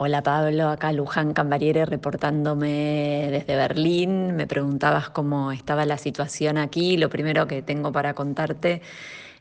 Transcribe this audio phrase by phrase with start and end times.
[0.00, 4.36] Hola Pablo, acá Luján Cambariere reportándome desde Berlín.
[4.36, 6.96] Me preguntabas cómo estaba la situación aquí.
[6.96, 8.80] Lo primero que tengo para contarte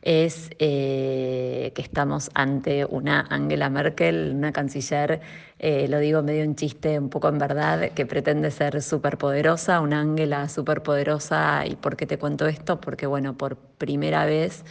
[0.02, 5.22] es eh, que estamos ante una Angela Merkel, una canciller,
[5.60, 10.00] eh, lo digo medio en chiste, un poco en verdad, que pretende ser superpoderosa, una
[10.00, 11.68] Angela superpoderosa.
[11.68, 12.82] ¿Y por qué te cuento esto?
[12.82, 14.66] Porque, bueno, por primera vez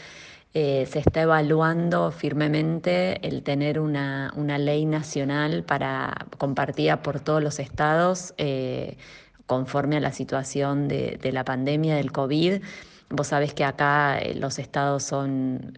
[0.58, 7.58] eh, se está evaluando firmemente el tener una, ley nacional para, compartida por todos los
[7.58, 8.96] estados eh,
[9.44, 12.62] conforme a la situación de, la pandemia del COVID.
[13.10, 15.76] Vos sabés que acá eh, los estados son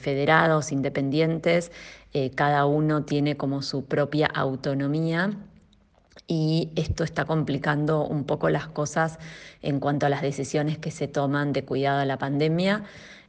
[0.00, 1.70] federados, independientes,
[2.34, 5.30] cada uno tiene como su propia autonomía
[6.26, 9.20] y esto está complicando un poco las cosas
[9.62, 12.82] en cuanto a las decisiones que se toman de cuidado a la pandemia.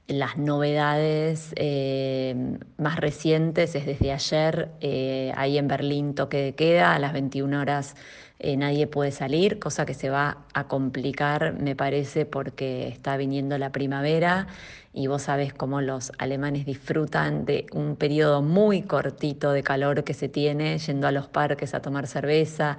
[0.07, 2.34] Las novedades eh,
[2.77, 7.59] más recientes es desde ayer, eh, ahí en Berlín toque de queda, a las 21
[7.59, 7.95] horas
[8.39, 13.57] eh, nadie puede salir, cosa que se va a complicar, me parece, porque está viniendo
[13.57, 14.48] la primavera
[14.93, 20.13] y vos sabés cómo los alemanes disfrutan de un periodo muy cortito de calor que
[20.13, 22.77] se tiene, yendo a los parques a tomar cerveza.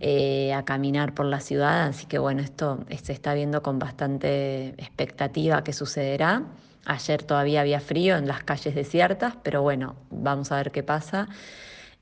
[0.00, 5.64] A caminar por la ciudad, así que bueno, esto se está viendo con bastante expectativa
[5.64, 6.42] que sucederá.
[6.84, 11.28] Ayer todavía había frío en las calles desiertas, pero bueno, vamos a ver qué pasa.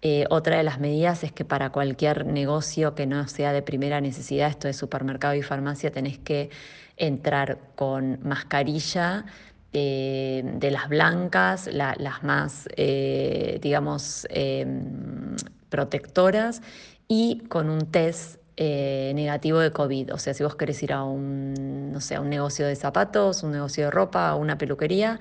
[0.07, 4.03] Eh, otra de las medidas es que para cualquier negocio que no sea de primera
[4.03, 6.51] necesidad, esto de supermercado y farmacia, tenés que
[6.99, 9.25] entrar con mascarilla
[9.73, 15.35] eh, de las blancas, las más, eh, digamos, em,
[15.71, 16.61] protectoras
[17.09, 20.15] y con un test eh, negativo de COVID.
[20.15, 23.51] O sea, si vos querés ir a un, no sé, un negocio de zapatos, un
[23.51, 25.19] negocio de ropa, una peluquería,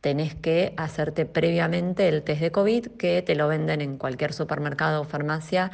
[0.00, 5.00] tenés que hacerte previamente el test de COVID que te lo venden en cualquier supermercado
[5.00, 5.72] o farmacia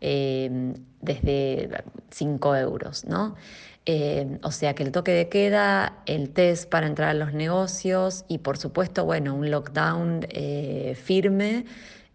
[0.00, 1.68] eh, desde
[2.10, 3.36] 5 euros, ¿no?
[3.84, 8.24] Eh, o sea que el toque de queda, el test para entrar a los negocios
[8.26, 10.26] y por supuesto, bueno, un lockdown
[10.94, 11.66] firme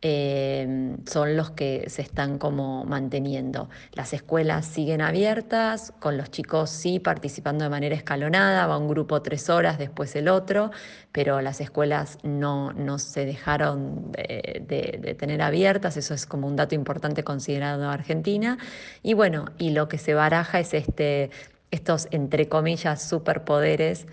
[0.02, 3.70] Em, son los que se están como manteniendo.
[3.92, 9.22] Las escuelas siguen abiertas, con los chicos sí participando de manera escalonada, va un grupo
[9.22, 10.72] tres horas, después el otro,
[11.12, 16.76] pero las escuelas no, no se dejaron de, tener abiertas, eso es como un dato
[16.76, 18.58] importante considerado en Argentina.
[19.04, 21.30] Y bueno, y lo que se baraja es este,
[21.72, 24.08] estos, entre comillas, superpoderes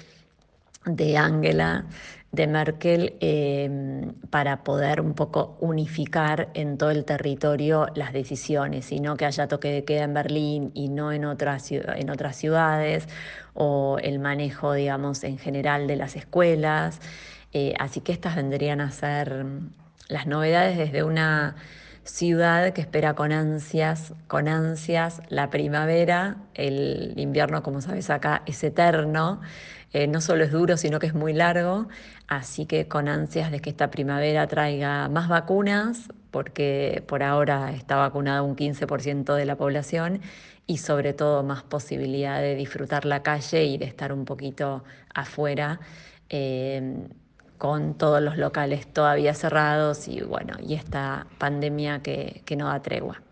[0.87, 1.85] de Angela
[2.33, 9.01] de Merkel em, para poder un poco unificar en todo el territorio las decisiones y
[9.01, 13.09] no que haya toque de queda en Berlín y no en otras, en otras ciudades
[13.55, 17.01] o el manejo, digamos, en general de las escuelas.
[17.53, 19.47] Eh, así que estas vendrían a ser
[20.09, 21.57] las novedades desde una
[22.07, 26.37] ciudad que espera con ansias, con ansias la primavera.
[26.55, 29.41] El invierno, como sabes acá, es eterno.
[29.93, 31.89] Eh, no solo es duro, sino que es muy largo.
[32.29, 37.97] Así que con ansias de que esta primavera traiga más vacunas, porque por ahora está
[37.97, 40.21] vacunado un 15% de la población
[40.67, 44.85] y sobre todo más posibilidad de disfrutar la calle y de estar un poquito
[45.15, 45.81] afuera.
[46.29, 47.09] Eh,
[47.59, 52.83] con todos los locales todavía cerrados y bueno, y esta pandemia que, que no da
[52.83, 53.23] tregua.